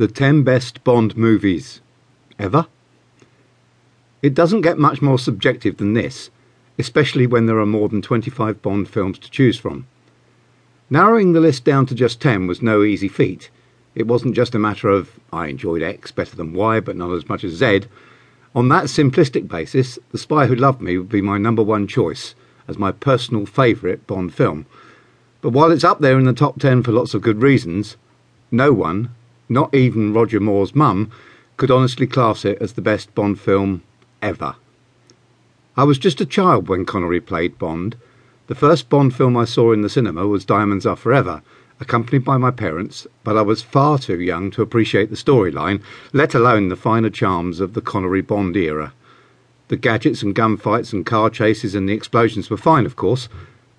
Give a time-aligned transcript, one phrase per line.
[0.00, 1.82] The 10 Best Bond Movies
[2.38, 2.68] Ever?
[4.22, 6.30] It doesn't get much more subjective than this,
[6.78, 9.86] especially when there are more than 25 Bond films to choose from.
[10.88, 13.50] Narrowing the list down to just 10 was no easy feat.
[13.94, 17.28] It wasn't just a matter of, I enjoyed X better than Y, but not as
[17.28, 17.82] much as Z.
[18.54, 22.34] On that simplistic basis, The Spy Who Loved Me would be my number one choice
[22.66, 24.64] as my personal favourite Bond film.
[25.42, 27.98] But while it's up there in the top 10 for lots of good reasons,
[28.50, 29.14] no one,
[29.50, 31.10] not even Roger Moore's mum,
[31.56, 33.82] could honestly class it as the best Bond film
[34.22, 34.54] ever.
[35.76, 37.96] I was just a child when Connery played Bond.
[38.46, 41.42] The first Bond film I saw in the cinema was Diamonds Are Forever,
[41.80, 46.34] accompanied by my parents, but I was far too young to appreciate the storyline, let
[46.34, 48.92] alone the finer charms of the Connery Bond era.
[49.68, 53.28] The gadgets and gunfights and car chases and the explosions were fine, of course,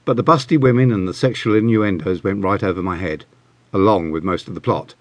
[0.04, 3.26] but the busty women and the sexual innuendos went right over my head,
[3.72, 4.96] along with most of the plot.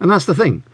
[0.00, 0.64] And that's the thing.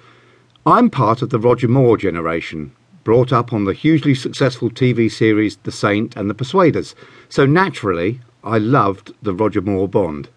[0.67, 2.73] I'm part of the Roger Moore generation,
[3.05, 6.95] brought up on the hugely successful TV series The Saint and The Persuaders,
[7.29, 10.29] so naturally I loved the Roger Moore Bond,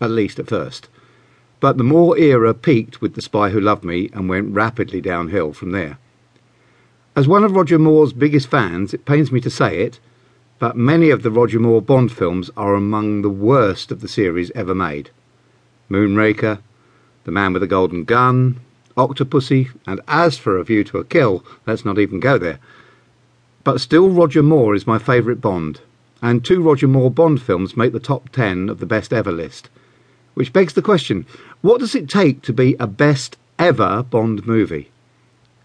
[0.00, 0.88] at least at first.
[1.60, 5.52] But the Moore era peaked with The Spy Who Loved Me and went rapidly downhill
[5.52, 5.98] from there.
[7.16, 9.98] As one of Roger Moore's biggest fans, it pains me to say it,
[10.60, 14.52] but many of the Roger Moore Bond films are among the worst of the series
[14.54, 15.10] ever made.
[15.90, 16.60] Moonraker,
[17.28, 18.58] The Man with the Golden Gun,
[18.96, 22.58] Octopussy, and as for A View to a Kill, let's not even go there.
[23.64, 25.82] But still, Roger Moore is my favourite Bond,
[26.22, 29.68] and two Roger Moore Bond films make the top ten of the best ever list.
[30.32, 31.26] Which begs the question
[31.60, 34.88] what does it take to be a best ever Bond movie?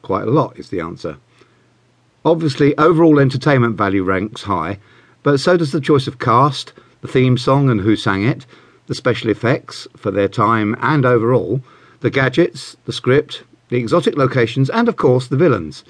[0.02, 1.16] Quite a lot is the answer.
[2.26, 4.80] Obviously, overall entertainment value ranks high,
[5.24, 8.46] but so does the choice of cast, the theme song and who sang it,
[8.88, 11.62] the special effects for their time and overall,
[12.02, 15.84] the gadgets, the script, the exotic locations, and of course the villains.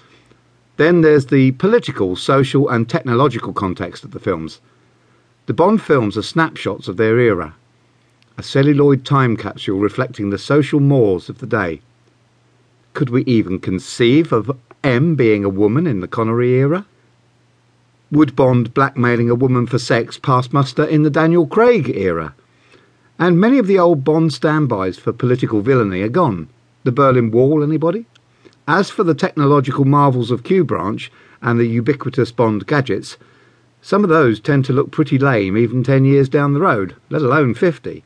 [0.78, 4.60] Then there's the political, social, and technological context of the films.
[5.46, 7.56] The Bond films are snapshots of their era,
[8.38, 11.82] a celluloid time capsule reflecting the social mores of the day.
[12.94, 16.86] Could we even conceive of M being a woman in the Connery era?
[18.12, 22.36] Would Bond blackmailing a woman for sex pass muster in the Daniel Craig era?
[23.20, 26.50] And many of the old Bond standbys for political villainy are gone.
[26.84, 28.06] The Berlin Wall, anybody?
[28.68, 33.18] As for the technological marvels of Q Branch and the ubiquitous Bond gadgets,
[33.82, 37.22] some of those tend to look pretty lame even 10 years down the road, let
[37.22, 38.04] alone 50.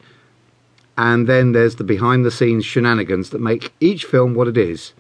[0.97, 4.93] And then there's the behind the scenes shenanigans that make each film what it is.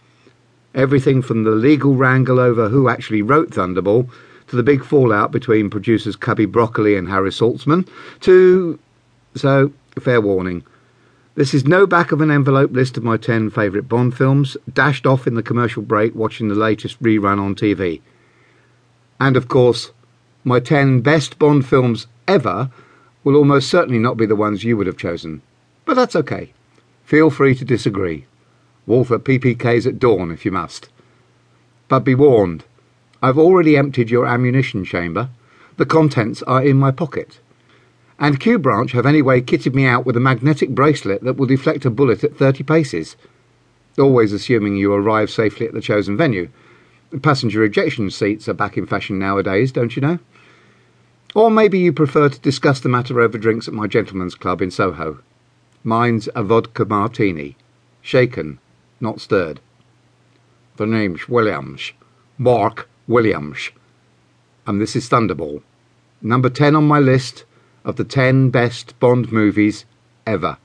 [0.75, 4.07] Everything from the legal wrangle over who actually wrote Thunderball
[4.47, 7.87] to the big fallout between producers Cubby Broccoli and Harry Saltzman
[8.21, 8.77] to.
[9.33, 9.71] So,
[10.01, 10.63] fair warning.
[11.35, 15.05] This is no back of an envelope list of my 10 favourite Bond films, dashed
[15.05, 18.01] off in the commercial break watching the latest rerun on TV.
[19.19, 19.91] And of course,
[20.43, 22.71] my 10 best Bond films ever
[23.23, 25.41] will almost certainly not be the ones you would have chosen.
[25.85, 26.53] But that's okay.
[27.03, 28.25] Feel free to disagree.
[28.87, 30.89] At PPKs at dawn if you must.
[31.87, 32.63] But be warned,
[33.21, 35.29] I've already emptied your ammunition chamber.
[35.77, 37.39] The contents are in my pocket.
[38.19, 41.85] And Q Branch have anyway kitted me out with a magnetic bracelet that will deflect
[41.85, 43.15] a bullet at 30 paces.
[43.97, 46.49] Always assuming you arrive safely at the chosen venue.
[47.21, 50.19] Passenger ejection seats are back in fashion nowadays, don't you know?
[51.35, 54.71] Or maybe you prefer to discuss the matter over drinks at my gentleman's club in
[54.71, 55.19] Soho.
[55.83, 57.55] Mine's a vodka martini,
[58.01, 58.59] shaken
[58.99, 59.59] not stirred.
[60.77, 61.91] The name's Williams.
[62.37, 63.71] Mark Williams.
[64.65, 65.61] And this is Thunderball.
[66.21, 67.45] Number 10 on my list
[67.87, 69.85] of the 10 best Bond movies
[70.27, 70.57] ever.